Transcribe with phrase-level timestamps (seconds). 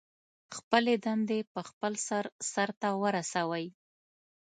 [0.55, 3.65] خپلې دندې په خپل وخت سرته ورسوئ.